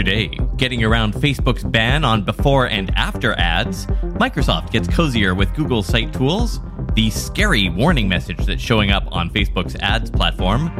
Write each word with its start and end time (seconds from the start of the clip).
Today, 0.00 0.30
getting 0.56 0.82
around 0.82 1.12
Facebook's 1.12 1.62
ban 1.62 2.06
on 2.06 2.24
before 2.24 2.66
and 2.68 2.90
after 2.96 3.38
ads, 3.38 3.84
Microsoft 4.16 4.70
gets 4.70 4.88
cozier 4.88 5.34
with 5.34 5.54
Google 5.54 5.82
Site 5.82 6.10
Tools, 6.14 6.58
the 6.94 7.10
scary 7.10 7.68
warning 7.68 8.08
message 8.08 8.38
that's 8.46 8.62
showing 8.62 8.90
up 8.90 9.06
on 9.12 9.28
Facebook's 9.28 9.76
ads 9.80 10.10
platform, 10.10 10.70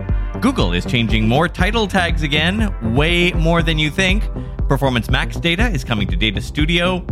Google 0.40 0.72
is 0.72 0.86
changing 0.86 1.28
more 1.28 1.48
title 1.48 1.86
tags 1.86 2.22
again, 2.22 2.74
way 2.94 3.30
more 3.32 3.62
than 3.62 3.78
you 3.78 3.90
think, 3.90 4.24
Performance 4.71 5.10
Max 5.10 5.37
data 5.37 5.68
is 5.68 5.84
coming 5.84 6.08
to 6.08 6.16
Data 6.16 6.40
Studio, 6.40 7.04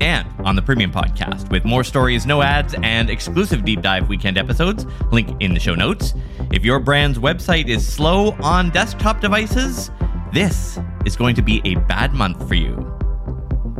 and 0.00 0.26
on 0.44 0.56
the 0.56 0.62
Premium 0.62 0.90
Podcast 0.90 1.48
with 1.52 1.64
more 1.64 1.84
stories, 1.84 2.26
no 2.26 2.42
ads, 2.42 2.74
and 2.82 3.08
exclusive 3.08 3.64
deep 3.64 3.82
dive 3.82 4.08
weekend 4.08 4.36
episodes. 4.36 4.84
Link 5.12 5.30
in 5.38 5.54
the 5.54 5.60
show 5.60 5.76
notes. 5.76 6.14
If 6.50 6.64
your 6.64 6.80
brand's 6.80 7.20
website 7.20 7.68
is 7.68 7.86
slow 7.86 8.32
on 8.42 8.70
desktop 8.70 9.20
devices, 9.20 9.92
this 10.32 10.78
is 11.04 11.14
going 11.14 11.34
to 11.34 11.42
be 11.42 11.60
a 11.64 11.74
bad 11.74 12.14
month 12.14 12.48
for 12.48 12.54
you. 12.54 12.88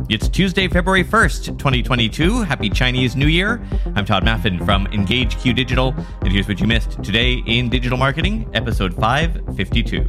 It's 0.07 0.29
Tuesday, 0.29 0.67
February 0.67 1.03
1st, 1.03 1.57
2022. 1.57 2.43
Happy 2.43 2.69
Chinese 2.69 3.15
New 3.15 3.27
Year. 3.27 3.65
I'm 3.95 4.05
Tod 4.05 4.23
Maffin 4.23 4.63
from 4.63 4.85
EngageQ 4.87 5.55
Digital, 5.55 5.95
and 6.21 6.31
here's 6.31 6.47
what 6.47 6.59
you 6.59 6.67
missed 6.67 7.01
today 7.03 7.41
in 7.47 7.69
digital 7.69 7.97
marketing, 7.97 8.47
episode 8.53 8.93
552. 8.93 10.01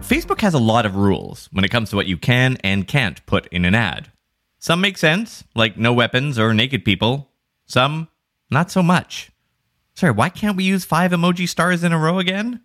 Facebook 0.00 0.40
has 0.42 0.52
a 0.52 0.58
lot 0.58 0.84
of 0.84 0.96
rules 0.96 1.48
when 1.52 1.64
it 1.64 1.70
comes 1.70 1.88
to 1.90 1.96
what 1.96 2.06
you 2.06 2.18
can 2.18 2.58
and 2.62 2.86
can't 2.86 3.24
put 3.24 3.46
in 3.46 3.64
an 3.64 3.74
ad. 3.74 4.12
Some 4.58 4.82
make 4.82 4.98
sense, 4.98 5.44
like 5.54 5.78
no 5.78 5.94
weapons 5.94 6.38
or 6.38 6.52
naked 6.52 6.84
people. 6.84 7.30
Some, 7.64 8.08
not 8.50 8.70
so 8.70 8.82
much. 8.82 9.30
Sorry, 9.94 10.12
why 10.12 10.28
can't 10.28 10.56
we 10.56 10.64
use 10.64 10.84
five 10.84 11.12
emoji 11.12 11.48
stars 11.48 11.82
in 11.82 11.92
a 11.92 11.98
row 11.98 12.18
again? 12.18 12.60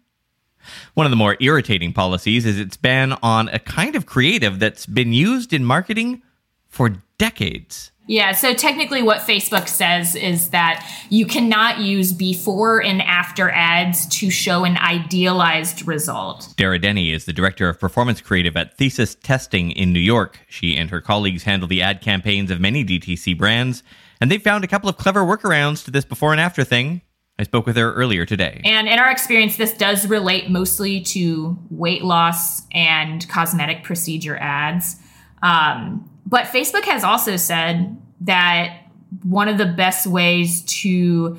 One 0.93 1.05
of 1.05 1.11
the 1.11 1.17
more 1.17 1.37
irritating 1.39 1.93
policies 1.93 2.45
is 2.45 2.59
its 2.59 2.77
ban 2.77 3.13
on 3.23 3.49
a 3.49 3.59
kind 3.59 3.95
of 3.95 4.05
creative 4.05 4.59
that's 4.59 4.85
been 4.85 5.13
used 5.13 5.53
in 5.53 5.65
marketing 5.65 6.21
for 6.69 6.95
decades. 7.17 7.91
Yeah, 8.09 8.31
so 8.31 8.53
technically, 8.53 9.03
what 9.03 9.19
Facebook 9.19 9.67
says 9.67 10.15
is 10.15 10.51
that 10.51 10.89
you 11.09 11.25
cannot 11.25 11.79
use 11.79 12.13
before 12.13 12.81
and 12.81 13.01
after 13.01 13.49
ads 13.49 14.07
to 14.19 14.31
show 14.31 14.63
an 14.63 14.77
idealized 14.77 15.85
result. 15.85 16.53
Dara 16.55 16.79
Denny 16.79 17.11
is 17.11 17.25
the 17.25 17.33
director 17.33 17.67
of 17.67 17.81
performance 17.81 18.21
creative 18.21 18.55
at 18.55 18.77
Thesis 18.77 19.15
Testing 19.15 19.71
in 19.71 19.91
New 19.91 19.99
York. 19.99 20.39
She 20.47 20.77
and 20.77 20.89
her 20.89 21.01
colleagues 21.01 21.43
handle 21.43 21.67
the 21.67 21.81
ad 21.81 21.99
campaigns 22.01 22.49
of 22.49 22.61
many 22.61 22.85
DTC 22.85 23.37
brands, 23.37 23.83
and 24.21 24.31
they 24.31 24.37
found 24.37 24.63
a 24.63 24.67
couple 24.67 24.89
of 24.89 24.95
clever 24.95 25.23
workarounds 25.23 25.83
to 25.83 25.91
this 25.91 26.05
before 26.05 26.31
and 26.31 26.39
after 26.39 26.63
thing. 26.63 27.01
I 27.39 27.43
spoke 27.43 27.67
with 27.67 27.77
her 27.77 27.93
earlier 27.93 28.25
today. 28.25 28.61
And 28.63 28.87
in 28.87 28.97
our 28.97 29.11
experience, 29.11 29.57
this 29.57 29.73
does 29.73 30.07
relate 30.07 30.49
mostly 30.49 31.01
to 31.01 31.57
weight 31.69 32.03
loss 32.03 32.63
and 32.71 33.27
cosmetic 33.29 33.83
procedure 33.83 34.37
ads. 34.37 34.95
Um, 35.43 36.09
but 36.25 36.45
Facebook 36.45 36.83
has 36.85 37.03
also 37.03 37.35
said 37.35 37.95
that 38.21 38.81
one 39.23 39.47
of 39.47 39.57
the 39.57 39.67
best 39.67 40.07
ways 40.07 40.63
to 40.63 41.37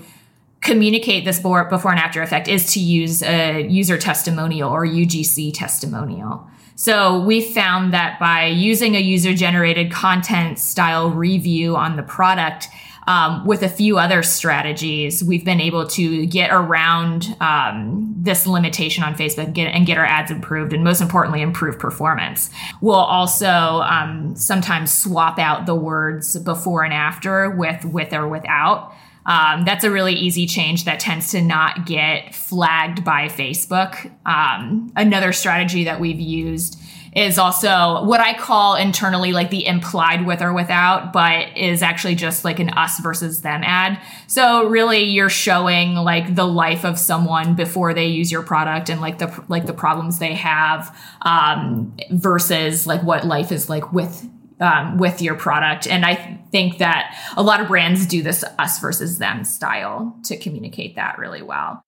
communicate 0.60 1.24
this 1.24 1.40
before 1.40 1.68
and 1.68 1.98
after 1.98 2.22
effect 2.22 2.48
is 2.48 2.72
to 2.74 2.80
use 2.80 3.22
a 3.22 3.66
user 3.68 3.98
testimonial 3.98 4.70
or 4.70 4.86
UGC 4.86 5.52
testimonial. 5.52 6.48
So 6.74 7.20
we 7.20 7.40
found 7.42 7.92
that 7.92 8.20
by 8.20 8.46
using 8.46 8.94
a 8.94 9.00
user 9.00 9.34
generated 9.34 9.90
content 9.90 10.60
style 10.60 11.10
review 11.10 11.76
on 11.76 11.96
the 11.96 12.02
product, 12.04 12.68
um, 13.08 13.46
with 13.46 13.62
a 13.62 13.70
few 13.70 13.98
other 13.98 14.22
strategies, 14.22 15.24
we've 15.24 15.44
been 15.44 15.62
able 15.62 15.86
to 15.86 16.26
get 16.26 16.50
around 16.52 17.34
um, 17.40 18.14
this 18.18 18.46
limitation 18.46 19.02
on 19.02 19.14
Facebook 19.14 19.46
and 19.46 19.54
get, 19.54 19.68
and 19.68 19.86
get, 19.86 19.96
our 19.96 20.04
ads 20.04 20.30
improved, 20.30 20.74
and 20.74 20.84
most 20.84 21.00
importantly, 21.00 21.40
improve 21.40 21.78
performance. 21.78 22.50
We'll 22.82 22.96
also 22.96 23.48
um, 23.48 24.36
sometimes 24.36 24.92
swap 24.96 25.38
out 25.38 25.64
the 25.64 25.74
words 25.74 26.38
before 26.40 26.84
and 26.84 26.92
after 26.92 27.48
with 27.48 27.82
with 27.86 28.12
or 28.12 28.28
without. 28.28 28.92
Um, 29.24 29.64
that's 29.64 29.84
a 29.84 29.90
really 29.90 30.14
easy 30.14 30.46
change 30.46 30.84
that 30.84 31.00
tends 31.00 31.30
to 31.30 31.40
not 31.40 31.86
get 31.86 32.34
flagged 32.34 33.04
by 33.04 33.28
Facebook. 33.28 34.10
Um, 34.26 34.92
another 34.96 35.32
strategy 35.32 35.84
that 35.84 35.98
we've 35.98 36.20
used 36.20 36.78
is 37.14 37.38
also 37.38 38.04
what 38.04 38.20
I 38.20 38.34
call 38.34 38.76
internally 38.76 39.32
like 39.32 39.50
the 39.50 39.66
implied 39.66 40.26
with 40.26 40.42
or 40.42 40.52
without, 40.52 41.12
but 41.12 41.56
is 41.56 41.82
actually 41.82 42.14
just 42.14 42.44
like 42.44 42.58
an 42.58 42.70
us 42.70 43.00
versus 43.00 43.42
them 43.42 43.62
ad. 43.64 44.00
So 44.26 44.68
really 44.68 45.04
you're 45.04 45.28
showing 45.28 45.94
like 45.94 46.34
the 46.34 46.46
life 46.46 46.84
of 46.84 46.98
someone 46.98 47.54
before 47.54 47.94
they 47.94 48.06
use 48.06 48.30
your 48.30 48.42
product 48.42 48.88
and 48.88 49.00
like 49.00 49.18
the 49.18 49.44
like 49.48 49.66
the 49.66 49.72
problems 49.72 50.18
they 50.18 50.34
have 50.34 50.96
um, 51.22 51.96
versus 52.10 52.86
like 52.86 53.02
what 53.02 53.26
life 53.26 53.52
is 53.52 53.68
like 53.68 53.92
with 53.92 54.28
um, 54.60 54.98
with 54.98 55.22
your 55.22 55.34
product. 55.34 55.86
And 55.86 56.04
I 56.04 56.40
think 56.50 56.78
that 56.78 57.16
a 57.36 57.42
lot 57.42 57.60
of 57.60 57.68
brands 57.68 58.06
do 58.06 58.22
this 58.22 58.44
us 58.58 58.78
versus 58.80 59.18
them 59.18 59.44
style 59.44 60.16
to 60.24 60.36
communicate 60.36 60.96
that 60.96 61.18
really 61.18 61.42
well. 61.42 61.82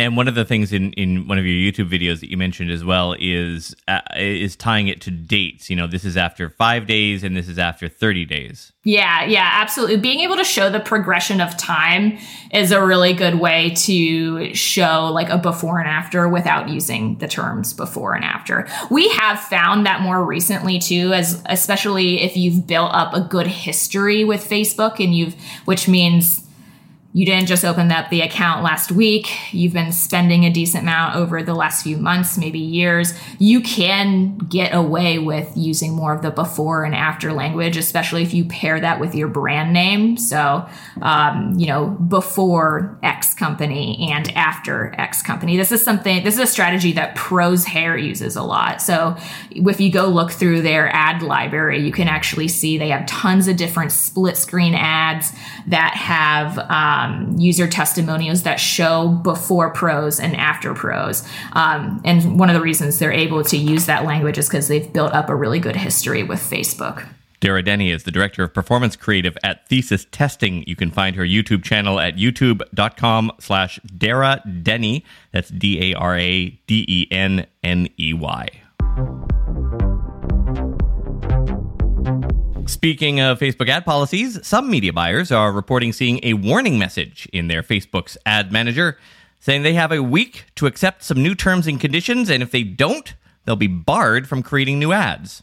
And 0.00 0.16
one 0.16 0.28
of 0.28 0.36
the 0.36 0.44
things 0.44 0.72
in, 0.72 0.92
in 0.92 1.26
one 1.26 1.38
of 1.38 1.44
your 1.44 1.54
YouTube 1.54 1.90
videos 1.90 2.20
that 2.20 2.30
you 2.30 2.36
mentioned 2.36 2.70
as 2.70 2.84
well 2.84 3.16
is 3.18 3.74
uh, 3.88 4.00
is 4.16 4.54
tying 4.54 4.86
it 4.86 5.00
to 5.02 5.10
dates. 5.10 5.68
You 5.68 5.74
know, 5.74 5.88
this 5.88 6.04
is 6.04 6.16
after 6.16 6.48
five 6.48 6.86
days 6.86 7.24
and 7.24 7.36
this 7.36 7.48
is 7.48 7.58
after 7.58 7.88
thirty 7.88 8.24
days. 8.24 8.72
Yeah, 8.84 9.24
yeah, 9.24 9.50
absolutely. 9.54 9.96
Being 9.96 10.20
able 10.20 10.36
to 10.36 10.44
show 10.44 10.70
the 10.70 10.78
progression 10.78 11.40
of 11.40 11.56
time 11.56 12.16
is 12.52 12.70
a 12.70 12.82
really 12.82 13.12
good 13.12 13.40
way 13.40 13.70
to 13.70 14.54
show 14.54 15.10
like 15.12 15.30
a 15.30 15.36
before 15.36 15.80
and 15.80 15.88
after 15.88 16.28
without 16.28 16.68
using 16.68 17.18
the 17.18 17.26
terms 17.26 17.74
before 17.74 18.14
and 18.14 18.24
after. 18.24 18.68
We 18.92 19.08
have 19.08 19.40
found 19.40 19.84
that 19.86 20.00
more 20.00 20.24
recently 20.24 20.78
too, 20.78 21.12
as 21.12 21.42
especially 21.46 22.22
if 22.22 22.36
you've 22.36 22.68
built 22.68 22.92
up 22.94 23.14
a 23.14 23.20
good 23.20 23.48
history 23.48 24.22
with 24.22 24.48
Facebook 24.48 25.04
and 25.04 25.12
you've, 25.12 25.34
which 25.64 25.88
means 25.88 26.47
you 27.18 27.26
didn't 27.26 27.46
just 27.46 27.64
open 27.64 27.90
up 27.90 28.10
the 28.10 28.20
account 28.20 28.62
last 28.62 28.92
week. 28.92 29.28
You've 29.50 29.72
been 29.72 29.90
spending 29.90 30.44
a 30.44 30.50
decent 30.50 30.84
amount 30.84 31.16
over 31.16 31.42
the 31.42 31.52
last 31.52 31.82
few 31.82 31.96
months, 31.96 32.38
maybe 32.38 32.60
years. 32.60 33.12
You 33.40 33.60
can 33.60 34.38
get 34.38 34.72
away 34.72 35.18
with 35.18 35.50
using 35.56 35.94
more 35.94 36.14
of 36.14 36.22
the 36.22 36.30
before 36.30 36.84
and 36.84 36.94
after 36.94 37.32
language, 37.32 37.76
especially 37.76 38.22
if 38.22 38.32
you 38.32 38.44
pair 38.44 38.78
that 38.78 39.00
with 39.00 39.16
your 39.16 39.26
brand 39.26 39.72
name. 39.72 40.16
So, 40.16 40.68
um, 41.02 41.58
you 41.58 41.66
know, 41.66 41.86
before 41.86 42.96
X 43.02 43.34
company 43.34 44.12
and 44.12 44.30
after 44.36 44.94
X 44.96 45.20
company. 45.20 45.56
This 45.56 45.72
is 45.72 45.82
something, 45.82 46.22
this 46.22 46.34
is 46.34 46.40
a 46.40 46.46
strategy 46.46 46.92
that 46.92 47.16
Prose 47.16 47.64
Hair 47.64 47.96
uses 47.96 48.36
a 48.36 48.44
lot. 48.44 48.80
So, 48.80 49.16
if 49.50 49.80
you 49.80 49.90
go 49.90 50.06
look 50.06 50.30
through 50.30 50.62
their 50.62 50.88
ad 50.94 51.22
library, 51.22 51.84
you 51.84 51.90
can 51.90 52.06
actually 52.06 52.46
see 52.46 52.78
they 52.78 52.90
have 52.90 53.06
tons 53.06 53.48
of 53.48 53.56
different 53.56 53.90
split 53.90 54.36
screen 54.36 54.74
ads 54.76 55.32
that 55.66 55.94
have, 55.94 56.56
um, 56.70 57.07
um, 57.08 57.34
user 57.38 57.66
testimonials 57.66 58.42
that 58.42 58.60
show 58.60 59.08
before 59.08 59.70
Prose 59.70 60.20
and 60.20 60.36
after 60.36 60.74
Prose. 60.74 61.26
Um, 61.52 62.00
and 62.04 62.38
one 62.38 62.50
of 62.50 62.54
the 62.54 62.60
reasons 62.60 62.98
they're 62.98 63.12
able 63.12 63.42
to 63.44 63.56
use 63.56 63.86
that 63.86 64.04
language 64.04 64.38
is 64.38 64.48
because 64.48 64.68
they've 64.68 64.92
built 64.92 65.12
up 65.12 65.28
a 65.28 65.34
really 65.34 65.58
good 65.58 65.76
history 65.76 66.22
with 66.22 66.40
Facebook. 66.40 67.08
Dara 67.40 67.62
Denny 67.62 67.92
is 67.92 68.02
the 68.02 68.10
director 68.10 68.42
of 68.42 68.52
performance 68.52 68.96
creative 68.96 69.38
at 69.44 69.68
Thesis 69.68 70.06
Testing. 70.10 70.64
You 70.66 70.74
can 70.74 70.90
find 70.90 71.14
her 71.14 71.22
YouTube 71.22 71.62
channel 71.62 72.00
at 72.00 72.16
youtube.com 72.16 73.30
slash 73.38 73.78
Dara 73.96 74.42
Denny. 74.62 75.04
That's 75.32 75.48
D 75.48 75.94
Speaking 82.68 83.18
of 83.18 83.38
Facebook 83.38 83.70
ad 83.70 83.86
policies, 83.86 84.46
some 84.46 84.70
media 84.70 84.92
buyers 84.92 85.32
are 85.32 85.50
reporting 85.52 85.90
seeing 85.90 86.20
a 86.22 86.34
warning 86.34 86.78
message 86.78 87.26
in 87.32 87.48
their 87.48 87.62
Facebook's 87.62 88.18
ad 88.26 88.52
manager 88.52 88.98
saying 89.40 89.62
they 89.62 89.72
have 89.72 89.90
a 89.90 90.02
week 90.02 90.44
to 90.56 90.66
accept 90.66 91.02
some 91.02 91.22
new 91.22 91.34
terms 91.34 91.66
and 91.66 91.80
conditions, 91.80 92.28
and 92.28 92.42
if 92.42 92.50
they 92.50 92.62
don't, 92.62 93.14
they'll 93.46 93.56
be 93.56 93.66
barred 93.66 94.28
from 94.28 94.42
creating 94.42 94.78
new 94.78 94.92
ads. 94.92 95.42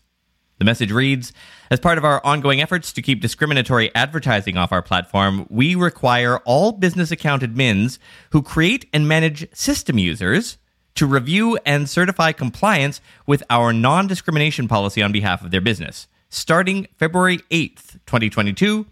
The 0.60 0.66
message 0.66 0.92
reads 0.92 1.34
As 1.72 1.80
part 1.80 1.98
of 1.98 2.06
our 2.06 2.24
ongoing 2.24 2.62
efforts 2.62 2.94
to 2.94 3.02
keep 3.02 3.22
discriminatory 3.22 3.94
advertising 3.96 4.56
off 4.56 4.72
our 4.72 4.84
platform, 4.84 5.48
we 5.50 5.74
require 5.74 6.38
all 6.46 6.74
business 6.74 7.10
account 7.10 7.42
admins 7.42 7.98
who 8.34 8.44
create 8.44 8.88
and 8.94 9.08
manage 9.08 9.52
system 9.52 9.98
users 9.98 10.60
to 10.94 11.08
review 11.08 11.58
and 11.66 11.90
certify 11.90 12.32
compliance 12.32 13.02
with 13.26 13.42
our 13.50 13.74
non 13.74 14.06
discrimination 14.06 14.68
policy 14.68 15.02
on 15.02 15.12
behalf 15.12 15.44
of 15.44 15.50
their 15.50 15.60
business 15.60 16.08
starting 16.36 16.88
February 16.98 17.38
8th, 17.50 17.94
2022. 18.06 18.86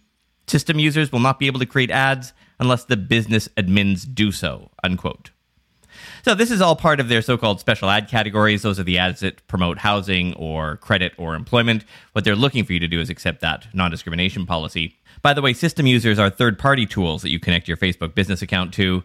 System 0.47 0.79
users 0.79 1.11
will 1.11 1.19
not 1.19 1.39
be 1.39 1.47
able 1.47 1.59
to 1.59 1.65
create 1.65 1.91
ads 1.91 2.33
unless 2.59 2.85
the 2.85 2.97
business 2.97 3.49
admins 3.57 4.11
do 4.11 4.31
so, 4.31 4.71
unquote. 4.83 5.31
So 6.23 6.33
this 6.33 6.51
is 6.51 6.61
all 6.61 6.75
part 6.75 6.99
of 6.99 7.09
their 7.09 7.21
so-called 7.21 7.59
special 7.59 7.89
ad 7.89 8.07
categories. 8.07 8.61
Those 8.61 8.79
are 8.79 8.83
the 8.83 8.97
ads 8.97 9.19
that 9.19 9.45
promote 9.47 9.77
housing 9.79 10.33
or 10.35 10.77
credit 10.77 11.13
or 11.17 11.35
employment. 11.35 11.83
What 12.13 12.23
they're 12.23 12.35
looking 12.35 12.63
for 12.63 12.73
you 12.73 12.79
to 12.79 12.87
do 12.87 12.99
is 12.99 13.09
accept 13.09 13.41
that 13.41 13.67
non-discrimination 13.73 14.45
policy. 14.45 14.97
By 15.21 15.33
the 15.33 15.41
way, 15.41 15.53
system 15.53 15.85
users 15.85 16.19
are 16.19 16.29
third-party 16.29 16.85
tools 16.87 17.21
that 17.21 17.29
you 17.29 17.39
connect 17.39 17.67
your 17.67 17.77
Facebook 17.77 18.15
business 18.15 18.41
account 18.41 18.73
to. 18.75 19.03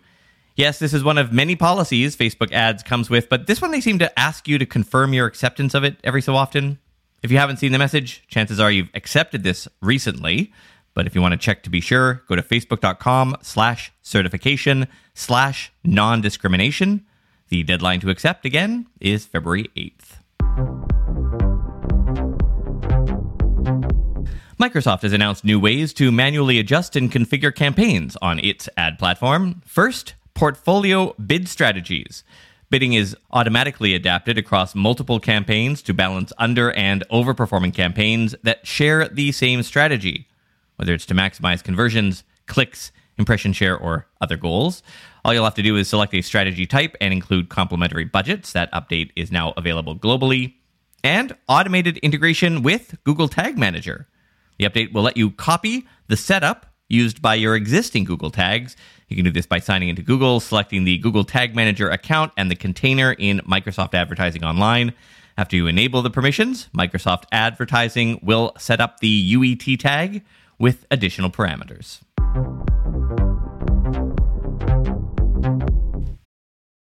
Yes, 0.55 0.79
this 0.79 0.95
is 0.95 1.05
one 1.05 1.19
of 1.19 1.33
many 1.33 1.57
policies 1.57 2.17
Facebook 2.17 2.53
ads 2.53 2.83
comes 2.83 3.11
with, 3.11 3.29
but 3.29 3.47
this 3.47 3.61
one 3.61 3.71
they 3.71 3.81
seem 3.81 3.99
to 3.99 4.19
ask 4.19 4.49
you 4.49 4.59
to 4.59 4.67
confirm 4.67 5.13
your 5.13 5.27
acceptance 5.27 5.75
of 5.75 5.85
it 5.85 5.97
every 6.03 6.23
so 6.23 6.35
often. 6.35 6.79
If 7.23 7.33
you 7.33 7.39
haven't 7.39 7.57
seen 7.57 7.73
the 7.73 7.79
message, 7.79 8.23
chances 8.29 8.61
are 8.61 8.71
you've 8.71 8.91
accepted 8.95 9.43
this 9.43 9.67
recently. 9.83 10.53
But 10.95 11.07
if 11.07 11.15
you 11.15 11.21
want 11.21 11.33
to 11.33 11.39
check 11.39 11.63
to 11.65 11.71
be 11.71 11.81
sure, 11.81 12.23
go 12.29 12.37
to 12.37 12.43
facebook.com 12.43 13.37
slash 13.43 13.93
certification 14.03 14.87
slash 15.15 15.73
non-discrimination. 15.85 17.05
The 17.49 17.63
deadline 17.65 18.01
to 18.01 18.11
accept, 18.11 18.45
again, 18.45 18.87
is 19.01 19.27
February 19.27 19.69
8th. 19.77 20.19
Microsoft 24.61 25.03
has 25.03 25.13
announced 25.13 25.45
new 25.45 25.59
ways 25.59 25.93
to 25.95 26.11
manually 26.13 26.59
adjust 26.59 26.97
and 26.97 27.11
configure 27.11 27.55
campaigns 27.55 28.17
on 28.21 28.39
its 28.41 28.69
ad 28.77 28.99
platform. 28.99 29.63
First, 29.65 30.15
portfolio 30.35 31.15
bid 31.15 31.49
strategies. 31.49 32.23
Bidding 32.71 32.93
is 32.93 33.17
automatically 33.31 33.95
adapted 33.95 34.37
across 34.37 34.75
multiple 34.75 35.21
campaigns 35.21 35.81
to 35.83 35.95
balance 35.95 36.35
under 36.37 36.71
and 36.73 37.03
overperforming 37.11 37.73
campaigns 37.73 38.35
that 38.43 38.67
share 38.67 39.09
the 39.09 39.33
same 39.33 39.63
strategy, 39.63 40.29
whether 40.77 40.93
it's 40.93 41.07
to 41.07 41.15
maximize 41.15 41.65
conversions, 41.65 42.25
clicks, 42.47 42.93
impression 43.17 43.55
share, 43.55 43.77
or 43.77 44.07
other 44.21 44.37
goals. 44.37 44.83
All 45.25 45.33
you'll 45.33 45.45
have 45.45 45.55
to 45.55 45.63
do 45.63 45.77
is 45.77 45.89
select 45.89 46.15
a 46.15 46.21
strategy 46.21 46.67
type 46.67 46.95
and 47.01 47.13
include 47.13 47.49
complementary 47.49 48.05
budgets. 48.05 48.53
That 48.53 48.71
update 48.73 49.13
is 49.17 49.33
now 49.33 49.55
available 49.57 49.97
globally. 49.97 50.55
And 51.03 51.35
automated 51.49 51.97
integration 51.99 52.63
with 52.63 52.99
Google 53.05 53.29
Tag 53.29 53.57
Manager. 53.57 54.09
The 54.59 54.67
update 54.67 54.93
will 54.93 55.03
let 55.03 55.17
you 55.17 55.31
copy 55.31 55.87
the 56.09 56.17
setup 56.17 56.67
used 56.89 57.21
by 57.21 57.35
your 57.35 57.55
existing 57.55 58.05
Google 58.05 58.31
tags. 58.31 58.77
You 59.09 59.17
can 59.17 59.25
do 59.25 59.31
this 59.31 59.47
by 59.47 59.59
signing 59.59 59.89
into 59.89 60.03
Google, 60.03 60.41
selecting 60.41 60.85
the 60.85 60.99
Google 60.99 61.25
Tag 61.25 61.55
Manager 61.55 61.89
account 61.91 62.33
and 62.37 62.51
the 62.51 62.57
container 62.57 63.13
in 63.13 63.41
Microsoft 63.41 63.95
Advertising 63.95 64.45
Online. 64.45 64.93
After 65.37 65.55
you 65.55 65.67
enable 65.67 66.03
the 66.03 66.11
permissions, 66.11 66.69
Microsoft 66.77 67.25
Advertising 67.31 68.21
will 68.23 68.53
set 68.59 68.81
up 68.81 69.01
the 69.01 69.35
UET 69.35 69.79
tag 69.79 70.25
with 70.59 70.85
additional 70.91 71.31
parameters. 71.31 72.01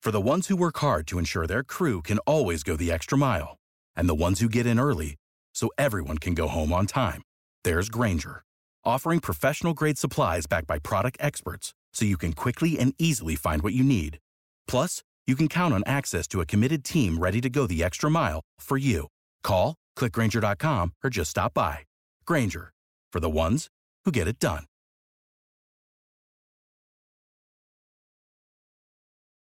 For 0.04 0.12
the 0.12 0.22
ones 0.22 0.48
who 0.48 0.56
work 0.56 0.78
hard 0.78 1.08
to 1.08 1.18
ensure 1.18 1.48
their 1.48 1.64
crew 1.64 2.04
can 2.04 2.20
always 2.20 2.62
go 2.62 2.76
the 2.76 2.92
extra 2.92 3.18
mile, 3.18 3.58
and 3.96 4.08
the 4.08 4.14
ones 4.14 4.40
who 4.40 4.48
get 4.48 4.68
in 4.68 4.80
early 4.80 5.16
so 5.56 5.72
everyone 5.80 6.20
can 6.20 6.36
go 6.36 6.48
home 6.48 6.72
on 6.72 6.86
time, 6.86 7.24
there's 7.64 7.90
Grainger 7.90 8.44
offering 8.86 9.20
professional 9.20 9.74
grade 9.74 9.98
supplies 9.98 10.46
backed 10.46 10.68
by 10.68 10.80
product 10.80 11.18
experts 11.20 11.74
so 11.94 12.06
you 12.06 12.18
can 12.18 12.34
quickly 12.34 12.78
and 12.78 12.94
easily 13.00 13.36
find 13.36 13.64
what 13.64 13.74
you 13.74 13.84
need. 13.84 14.20
Plus, 14.68 15.04
you 15.26 15.36
can 15.36 15.48
count 15.48 15.74
on 15.74 15.84
access 15.88 16.28
to 16.28 16.42
a 16.42 16.46
committed 16.46 16.84
team 16.84 17.18
ready 17.18 17.42
to 17.42 17.50
go 17.50 17.66
the 17.66 17.84
extra 17.84 18.12
mile 18.12 18.42
for 18.60 18.78
you. 18.78 19.08
Call, 19.44 19.76
clickgrainger.com, 19.98 20.94
or 21.04 21.10
just 21.10 21.32
stop 21.32 21.54
by. 21.56 21.80
Grainger, 22.26 22.72
for 23.12 23.20
the 23.20 23.30
ones 23.30 23.68
who 24.04 24.12
get 24.12 24.28
it 24.28 24.40
done. 24.40 24.66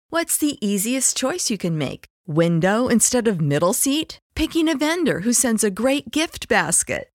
What's 0.09 0.37
the 0.37 0.57
easiest 0.65 1.17
choice 1.17 1.49
you 1.49 1.57
can 1.57 1.77
make? 1.77 2.05
Window 2.25 2.87
instead 2.87 3.27
of 3.27 3.41
middle 3.41 3.73
seat? 3.73 4.17
Picking 4.33 4.69
a 4.69 4.77
vendor 4.77 5.19
who 5.21 5.33
sends 5.33 5.63
a 5.63 5.69
great 5.69 6.09
gift 6.09 6.47
basket? 6.47 7.09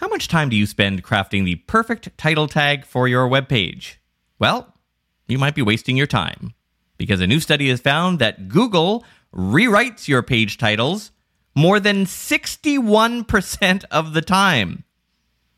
How 0.00 0.08
much 0.08 0.28
time 0.28 0.48
do 0.48 0.56
you 0.56 0.64
spend 0.64 1.04
crafting 1.04 1.44
the 1.44 1.56
perfect 1.56 2.16
title 2.16 2.48
tag 2.48 2.86
for 2.86 3.06
your 3.06 3.28
webpage? 3.28 3.96
Well, 4.38 4.74
you 5.28 5.36
might 5.36 5.54
be 5.54 5.60
wasting 5.60 5.94
your 5.94 6.06
time 6.06 6.54
because 6.96 7.20
a 7.20 7.26
new 7.26 7.38
study 7.38 7.68
has 7.68 7.82
found 7.82 8.18
that 8.18 8.48
Google 8.48 9.04
rewrites 9.34 10.08
your 10.08 10.22
page 10.22 10.56
titles 10.56 11.10
more 11.54 11.78
than 11.78 12.06
61% 12.06 13.84
of 13.90 14.14
the 14.14 14.22
time. 14.22 14.84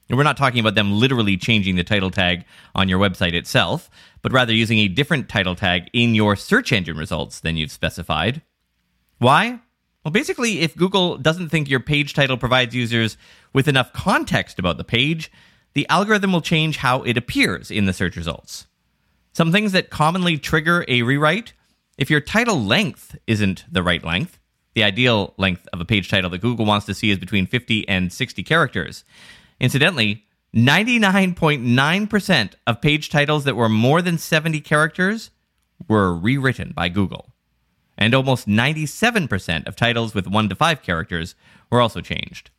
And 0.09 0.19
we're 0.19 0.25
not 0.25 0.37
talking 0.37 0.59
about 0.59 0.75
them 0.75 0.91
literally 0.91 1.37
changing 1.37 1.77
the 1.77 1.85
title 1.85 2.11
tag 2.11 2.45
on 2.75 2.89
your 2.89 2.99
website 2.99 3.35
itself, 3.35 3.89
but 4.23 4.33
rather 4.33 4.53
using 4.53 4.81
a 4.81 4.89
different 4.89 5.29
title 5.29 5.55
tag 5.55 5.89
in 5.93 6.17
your 6.17 6.35
search 6.35 6.73
engine 6.73 6.97
results 6.97 7.39
than 7.39 7.57
you've 7.57 7.71
specified. 7.71 8.43
Why? 9.19 9.61
Well, 10.05 10.13
basically, 10.13 10.61
if 10.61 10.77
Google 10.77 11.17
doesn't 11.17 11.51
think 11.51 11.69
your 11.69 11.81
page 11.81 12.15
title 12.15 12.37
provides 12.37 12.75
users 12.75 13.17
with 13.53 13.69
enough 13.69 13.93
context 13.93 14.59
about 14.59 14.77
the 14.77 14.85
page, 14.85 15.31
the 15.75 15.89
algorithm 15.89 16.33
will 16.33 16.41
change 16.41 16.79
how 16.79 17.03
it 17.03 17.17
appears 17.17 17.71
in 17.71 17.87
the 17.87 17.93
search 17.93 18.17
results. 18.17 18.67
Some 19.33 19.53
things 19.53 19.73
that 19.73 19.91
commonly 19.91 20.39
trigger 20.39 20.85
a 20.89 21.03
rewrite 21.03 21.53
if 21.99 22.11
your 22.11 22.21
title 22.21 22.61
length 22.61 23.17
isn't 23.27 23.65
the 23.71 23.83
right 23.83 24.03
length, 24.03 24.39
the 24.75 24.83
ideal 24.83 25.35
length 25.37 25.69
of 25.73 25.81
a 25.81 25.85
page 25.85 26.09
title 26.11 26.31
that 26.31 26.41
Google 26.41 26.65
wants 26.65 26.87
to 26.87 26.95
see 26.95 27.11
is 27.11 27.19
between 27.19 27.47
50 27.47 27.87
and 27.89 28.13
60 28.13 28.43
characters. 28.43 29.05
Incidentally, 29.61 30.25
99.9% 30.55 32.53
of 32.67 32.81
page 32.81 33.11
titles 33.11 33.45
that 33.45 33.57
were 33.57 33.69
more 33.69 34.03
than 34.03 34.19
70 34.19 34.61
characters 34.61 35.31
were 35.89 36.15
rewritten 36.15 36.73
by 36.73 36.89
Google. 36.89 37.32
And 37.99 38.15
almost 38.15 38.49
97% 38.49 39.67
of 39.67 39.77
titles 39.77 40.15
with 40.15 40.27
1 40.27 40.49
to 40.49 40.55
5 40.55 40.83
characters 40.83 41.35
were 41.71 41.81
also 41.81 42.01
changed. 42.01 42.51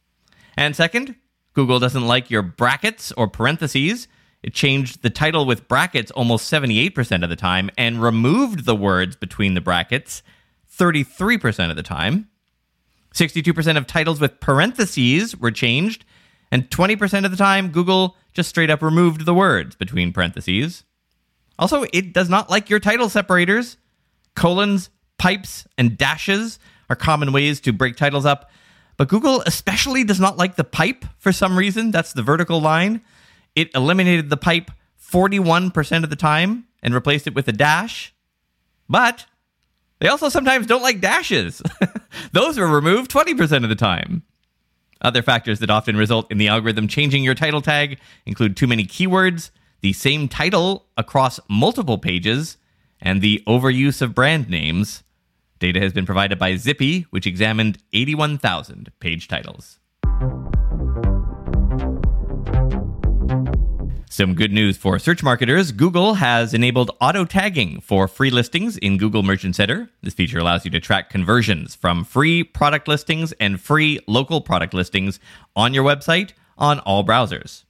And 0.56 0.76
second, 0.76 1.16
Google 1.54 1.80
doesn't 1.80 2.08
like 2.08 2.30
your 2.30 2.42
brackets 2.42 3.12
or 3.14 3.28
parentheses. 3.28 4.08
It 4.42 4.54
changed 4.54 5.02
the 5.02 5.10
title 5.10 5.46
with 5.46 5.68
brackets 5.68 6.12
almost 6.12 6.52
78% 6.52 7.24
of 7.24 7.30
the 7.30 7.36
time 7.36 7.70
and 7.78 8.02
removed 8.02 8.66
the 8.66 8.76
words 8.76 9.16
between 9.16 9.54
the 9.54 9.62
brackets 9.62 10.22
33% 10.78 11.70
of 11.70 11.76
the 11.76 11.84
time. 11.84 12.30
62% 13.14 13.78
of 13.78 13.88
titles 13.88 14.20
with 14.20 14.40
parentheses 14.40 15.38
were 15.38 15.52
changed, 15.52 16.04
and 16.52 16.70
20% 16.70 17.26
of 17.26 17.32
the 17.32 17.38
time, 17.38 17.70
Google 17.70 18.16
just 18.34 18.50
straight 18.50 18.72
up 18.72 18.82
removed 18.82 19.26
the 19.26 19.34
words 19.34 19.76
between 19.76 20.12
parentheses. 20.12 20.84
Also, 21.60 21.86
it 21.94 22.14
does 22.14 22.30
not 22.30 22.50
like 22.50 22.70
your 22.70 22.80
title 22.80 23.10
separators. 23.10 23.78
Colons, 24.36 24.90
pipes, 25.24 25.66
and 25.78 25.98
dashes 25.98 26.60
are 26.90 26.98
common 26.98 27.32
ways 27.32 27.62
to 27.62 27.72
break 27.72 27.96
titles 27.96 28.26
up, 28.26 28.52
but 28.98 29.08
Google 29.08 29.42
especially 29.46 30.04
does 30.04 30.20
not 30.20 30.36
like 30.38 30.58
the 30.58 30.66
pipe 30.66 31.06
for 31.18 31.32
some 31.32 31.58
reason. 31.58 31.92
That's 31.92 32.12
the 32.12 32.22
vertical 32.22 32.60
line. 32.60 33.00
It 33.56 33.74
eliminated 33.74 34.30
the 34.30 34.36
pipe 34.36 34.70
41% 35.02 36.04
of 36.04 36.10
the 36.10 36.18
time 36.18 36.66
and 36.82 36.94
replaced 36.94 37.26
it 37.26 37.34
with 37.34 37.48
a 37.48 37.54
dash. 37.54 38.14
But 38.90 39.26
they 40.00 40.10
also 40.10 40.28
sometimes 40.28 40.68
don't 40.68 40.82
like 40.82 41.00
dashes. 41.00 41.62
Those 42.34 42.58
are 42.58 42.68
removed 42.68 43.10
20% 43.10 43.64
of 43.64 43.70
the 43.70 43.76
time. 43.76 44.24
Other 45.02 45.22
factors 45.22 45.60
that 45.60 45.70
often 45.70 45.96
result 45.96 46.30
in 46.30 46.38
the 46.38 46.50
algorithm 46.50 46.90
changing 46.90 47.24
your 47.24 47.34
title 47.34 47.62
tag 47.62 47.98
include 48.26 48.58
too 48.58 48.68
many 48.68 48.84
keywords, 48.84 49.52
the 49.80 49.94
same 49.94 50.28
title 50.28 50.88
across 50.98 51.40
multiple 51.48 51.98
pages, 51.98 52.58
and 53.02 53.22
the 53.22 53.42
overuse 53.48 54.02
of 54.02 54.14
brand 54.14 54.50
names. 54.50 55.04
Data 55.64 55.80
has 55.80 55.94
been 55.94 56.06
provided 56.06 56.38
by 56.38 56.56
Zyppy, 56.56 57.06
which 57.10 57.26
examined 57.26 57.78
81,000 57.94 58.92
page 59.00 59.30
titles. 59.30 59.80
Some 64.10 64.36
good 64.36 64.52
news 64.52 64.76
for 64.76 65.00
search 65.00 65.24
marketers 65.24 65.72
Google 65.72 66.16
has 66.16 66.54
enabled 66.54 66.92
auto 67.00 67.24
tagging 67.24 67.80
for 67.80 68.10
free 68.10 68.30
listings 68.30 68.76
in 68.76 68.98
Google 68.98 69.24
Merchant 69.24 69.56
Center. 69.56 69.90
This 70.02 70.14
feature 70.14 70.38
allows 70.38 70.66
you 70.66 70.72
to 70.72 70.82
track 70.82 71.10
conversions 71.10 71.76
from 71.76 72.04
free 72.04 72.44
product 72.44 72.90
listings 72.90 73.32
and 73.40 73.62
free 73.62 74.02
local 74.06 74.42
product 74.42 74.74
listings 74.74 75.18
on 75.56 75.74
your 75.74 75.86
website 75.86 76.34
on 76.58 76.80
all 76.80 77.06
browsers. 77.06 77.64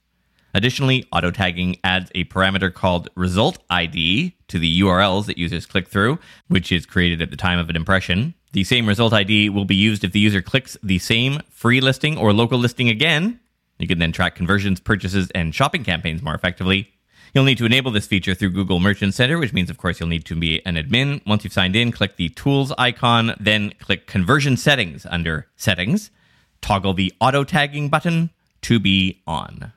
Additionally, 0.54 1.04
auto 1.10 1.32
tagging 1.32 1.76
adds 1.82 2.12
a 2.14 2.24
parameter 2.26 2.72
called 2.72 3.08
result 3.16 3.58
ID 3.70 4.36
to 4.46 4.58
the 4.58 4.80
URLs 4.80 5.26
that 5.26 5.36
users 5.36 5.66
click 5.66 5.88
through, 5.88 6.20
which 6.46 6.70
is 6.70 6.86
created 6.86 7.20
at 7.20 7.30
the 7.30 7.36
time 7.36 7.58
of 7.58 7.68
an 7.68 7.76
impression. 7.76 8.34
The 8.52 8.62
same 8.62 8.86
result 8.86 9.12
ID 9.12 9.48
will 9.48 9.64
be 9.64 9.74
used 9.74 10.04
if 10.04 10.12
the 10.12 10.20
user 10.20 10.40
clicks 10.40 10.76
the 10.80 11.00
same 11.00 11.40
free 11.50 11.80
listing 11.80 12.16
or 12.16 12.32
local 12.32 12.56
listing 12.56 12.88
again. 12.88 13.40
You 13.78 13.88
can 13.88 13.98
then 13.98 14.12
track 14.12 14.36
conversions, 14.36 14.78
purchases, 14.78 15.28
and 15.34 15.52
shopping 15.52 15.82
campaigns 15.82 16.22
more 16.22 16.36
effectively. 16.36 16.92
You'll 17.34 17.42
need 17.42 17.58
to 17.58 17.66
enable 17.66 17.90
this 17.90 18.06
feature 18.06 18.32
through 18.32 18.50
Google 18.50 18.78
Merchant 18.78 19.12
Center, 19.12 19.38
which 19.38 19.52
means, 19.52 19.70
of 19.70 19.78
course, 19.78 19.98
you'll 19.98 20.08
need 20.08 20.24
to 20.26 20.36
be 20.36 20.64
an 20.64 20.76
admin. 20.76 21.20
Once 21.26 21.42
you've 21.42 21.52
signed 21.52 21.74
in, 21.74 21.90
click 21.90 22.14
the 22.14 22.28
Tools 22.28 22.72
icon, 22.78 23.34
then 23.40 23.72
click 23.80 24.06
Conversion 24.06 24.56
Settings 24.56 25.04
under 25.10 25.48
Settings. 25.56 26.12
Toggle 26.60 26.94
the 26.94 27.12
Auto 27.20 27.42
Tagging 27.42 27.88
button 27.88 28.30
to 28.62 28.78
be 28.78 29.20
on. 29.26 29.72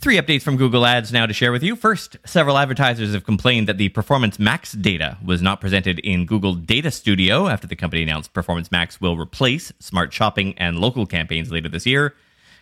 Three 0.00 0.16
updates 0.16 0.40
from 0.40 0.56
Google 0.56 0.86
Ads 0.86 1.12
now 1.12 1.26
to 1.26 1.34
share 1.34 1.52
with 1.52 1.62
you. 1.62 1.76
First, 1.76 2.16
several 2.24 2.56
advertisers 2.56 3.12
have 3.12 3.26
complained 3.26 3.68
that 3.68 3.76
the 3.76 3.90
Performance 3.90 4.38
Max 4.38 4.72
data 4.72 5.18
was 5.22 5.42
not 5.42 5.60
presented 5.60 5.98
in 5.98 6.24
Google 6.24 6.54
Data 6.54 6.90
Studio 6.90 7.48
after 7.48 7.66
the 7.66 7.76
company 7.76 8.02
announced 8.02 8.32
Performance 8.32 8.70
Max 8.70 8.98
will 8.98 9.18
replace 9.18 9.74
smart 9.78 10.10
shopping 10.10 10.54
and 10.56 10.78
local 10.78 11.04
campaigns 11.04 11.50
later 11.50 11.68
this 11.68 11.84
year. 11.84 12.14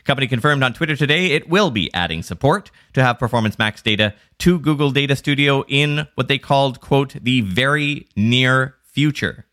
Company 0.02 0.26
confirmed 0.26 0.64
on 0.64 0.73
Twitter 0.73 0.97
today 0.97 1.26
it 1.26 1.49
will 1.49 1.71
be 1.71 1.95
adding 1.95 2.25
support 2.25 2.73
to 2.95 3.04
have 3.04 3.21
Performance 3.21 3.57
Max 3.57 3.83
data 3.83 4.14
to 4.38 4.59
Google 4.59 4.90
Data 4.90 5.14
Studio 5.14 5.62
in 5.68 6.09
what 6.16 6.26
they 6.26 6.38
called, 6.38 6.80
quote, 6.80 7.14
the 7.23 7.42
very 7.42 8.09
near 8.16 8.75
future. 8.83 9.47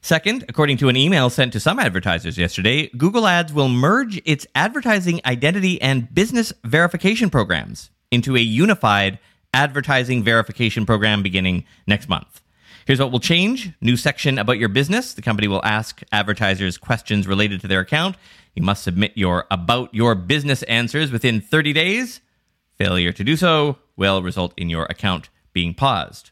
Second, 0.00 0.44
according 0.48 0.76
to 0.78 0.88
an 0.88 0.96
email 0.96 1.28
sent 1.28 1.52
to 1.52 1.60
some 1.60 1.78
advertisers 1.78 2.38
yesterday, 2.38 2.88
Google 2.96 3.26
Ads 3.26 3.52
will 3.52 3.68
merge 3.68 4.20
its 4.24 4.46
advertising 4.54 5.20
identity 5.26 5.80
and 5.82 6.12
business 6.14 6.52
verification 6.64 7.30
programs 7.30 7.90
into 8.10 8.36
a 8.36 8.40
unified 8.40 9.18
advertising 9.52 10.22
verification 10.22 10.86
program 10.86 11.22
beginning 11.22 11.64
next 11.86 12.08
month. 12.08 12.40
Here's 12.86 13.00
what 13.00 13.12
will 13.12 13.20
change 13.20 13.70
new 13.80 13.96
section 13.96 14.38
about 14.38 14.58
your 14.58 14.70
business. 14.70 15.12
The 15.12 15.20
company 15.20 15.48
will 15.48 15.64
ask 15.64 16.00
advertisers 16.10 16.78
questions 16.78 17.26
related 17.26 17.60
to 17.60 17.68
their 17.68 17.80
account. 17.80 18.16
You 18.54 18.62
must 18.62 18.82
submit 18.82 19.12
your 19.14 19.46
about 19.50 19.92
your 19.92 20.14
business 20.14 20.62
answers 20.62 21.10
within 21.10 21.40
30 21.40 21.72
days. 21.72 22.20
Failure 22.76 23.12
to 23.12 23.24
do 23.24 23.36
so 23.36 23.76
will 23.96 24.22
result 24.22 24.54
in 24.56 24.70
your 24.70 24.84
account 24.84 25.28
being 25.52 25.74
paused. 25.74 26.30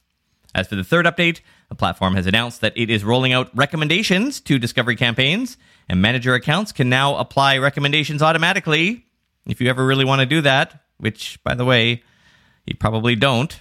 As 0.55 0.69
for 0.69 0.77
the 0.77 0.85
third 0.85 1.05
update, 1.05 1.41
the 1.69 1.75
platform 1.75 2.15
has 2.15 2.27
announced 2.27 2.61
that 2.61 2.77
it 2.77 2.91
is 2.91 3.05
rolling 3.05 3.33
out 3.33 3.51
recommendations 3.57 4.41
to 4.41 4.59
discovery 4.59 4.97
campaigns, 4.97 5.57
and 5.89 6.01
manager 6.01 6.35
accounts 6.35 6.73
can 6.73 6.89
now 6.89 7.17
apply 7.17 7.59
recommendations 7.59 8.23
automatically. 8.23 9.05
If 9.47 9.61
you 9.61 9.69
ever 9.69 9.85
really 9.85 10.05
want 10.05 10.21
to 10.21 10.27
do 10.27 10.41
that, 10.43 10.85
which, 10.99 11.43
by 11.45 11.55
the 11.55 11.65
way, 11.65 12.03
you 12.67 12.77
probably 12.77 13.17
don't, 13.17 13.59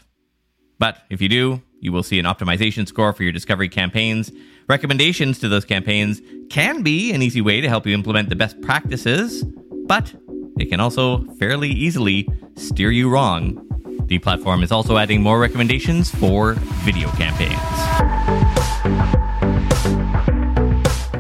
but 0.79 1.03
if 1.09 1.21
you 1.21 1.29
do, 1.29 1.61
you 1.79 1.91
will 1.91 2.03
see 2.03 2.19
an 2.19 2.25
optimization 2.25 2.87
score 2.87 3.13
for 3.13 3.23
your 3.23 3.31
discovery 3.31 3.69
campaigns. 3.69 4.31
Recommendations 4.67 5.39
to 5.39 5.49
those 5.49 5.65
campaigns 5.65 6.21
can 6.49 6.81
be 6.81 7.11
an 7.11 7.21
easy 7.21 7.41
way 7.41 7.61
to 7.61 7.69
help 7.69 7.85
you 7.85 7.93
implement 7.93 8.29
the 8.29 8.35
best 8.35 8.59
practices, 8.61 9.43
but 9.85 10.13
it 10.57 10.65
can 10.65 10.79
also 10.79 11.23
fairly 11.35 11.69
easily 11.69 12.27
steer 12.55 12.91
you 12.91 13.09
wrong 13.09 13.64
the 14.07 14.19
platform 14.19 14.63
is 14.63 14.71
also 14.71 14.97
adding 14.97 15.21
more 15.21 15.39
recommendations 15.39 16.09
for 16.09 16.53
video 16.83 17.09
campaigns. 17.11 18.64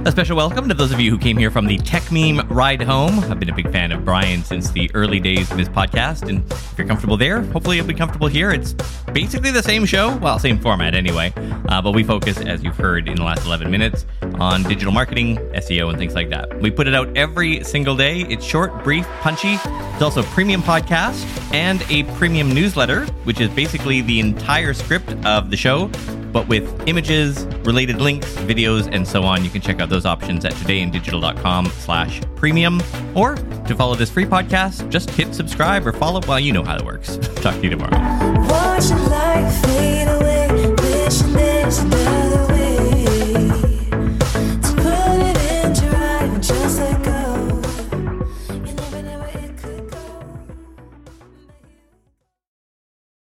A 0.05 0.11
special 0.11 0.37
welcome 0.37 0.69
to 0.69 0.75
those 0.75 0.91
of 0.91 0.99
you 0.99 1.09
who 1.09 1.17
came 1.17 1.35
here 1.35 1.49
from 1.49 1.65
the 1.65 1.79
Techmeme 1.79 2.47
ride 2.47 2.79
home. 2.79 3.17
I've 3.21 3.39
been 3.39 3.49
a 3.49 3.55
big 3.55 3.71
fan 3.71 3.91
of 3.91 4.05
Brian 4.05 4.43
since 4.43 4.69
the 4.69 4.91
early 4.93 5.19
days 5.19 5.49
of 5.49 5.57
his 5.57 5.67
podcast, 5.67 6.29
and 6.29 6.45
if 6.51 6.75
you're 6.77 6.85
comfortable 6.85 7.17
there, 7.17 7.41
hopefully 7.41 7.77
you'll 7.77 7.87
be 7.87 7.95
comfortable 7.95 8.27
here. 8.27 8.51
It's 8.51 8.73
basically 9.13 9.49
the 9.49 9.63
same 9.63 9.83
show, 9.83 10.15
well, 10.17 10.37
same 10.37 10.59
format 10.59 10.93
anyway, 10.93 11.33
uh, 11.69 11.81
but 11.81 11.95
we 11.95 12.03
focus, 12.03 12.37
as 12.37 12.63
you've 12.63 12.77
heard 12.77 13.07
in 13.07 13.15
the 13.15 13.23
last 13.23 13.47
11 13.47 13.71
minutes, 13.71 14.05
on 14.35 14.61
digital 14.61 14.93
marketing, 14.93 15.37
SEO, 15.55 15.89
and 15.89 15.97
things 15.97 16.13
like 16.13 16.29
that. 16.29 16.55
We 16.61 16.69
put 16.69 16.87
it 16.87 16.93
out 16.93 17.17
every 17.17 17.63
single 17.63 17.95
day. 17.95 18.21
It's 18.29 18.45
short, 18.45 18.83
brief, 18.83 19.07
punchy. 19.21 19.55
It's 19.55 20.03
also 20.03 20.21
a 20.21 20.25
premium 20.25 20.61
podcast 20.61 21.25
and 21.51 21.83
a 21.89 22.03
premium 22.15 22.53
newsletter, 22.53 23.07
which 23.23 23.41
is 23.41 23.49
basically 23.49 24.01
the 24.01 24.19
entire 24.19 24.75
script 24.75 25.13
of 25.25 25.49
the 25.49 25.57
show 25.57 25.89
but 26.35 26.49
with 26.49 26.69
images, 26.85 27.45
related 27.63 28.01
links, 28.01 28.27
videos, 28.39 28.93
and 28.93 29.07
so 29.07 29.23
on. 29.23 29.45
You 29.45 29.49
can 29.49 29.61
check 29.61 29.79
out 29.79 29.87
those 29.87 30.05
options 30.05 30.43
at 30.43 30.51
todayindigital.com 30.51 31.67
slash 31.67 32.21
premium. 32.35 32.83
Or 33.15 33.35
to 33.35 33.73
follow 33.73 33.95
this 33.95 34.09
free 34.09 34.25
podcast, 34.25 34.89
just 34.89 35.09
hit 35.11 35.33
subscribe 35.33 35.87
or 35.87 35.93
follow. 35.93 36.19
Well, 36.27 36.41
you 36.41 36.51
know 36.51 36.65
how 36.65 36.75
it 36.75 36.83
works. 36.83 37.15
Talk 37.35 37.55
to 37.55 37.61
you 37.61 37.69
tomorrow. 37.69 37.95